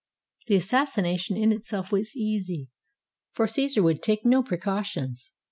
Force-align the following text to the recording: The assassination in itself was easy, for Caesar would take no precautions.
The 0.47 0.55
assassination 0.55 1.37
in 1.37 1.51
itself 1.51 1.91
was 1.91 2.15
easy, 2.17 2.69
for 3.33 3.45
Caesar 3.45 3.83
would 3.83 4.01
take 4.01 4.25
no 4.25 4.41
precautions. 4.41 5.33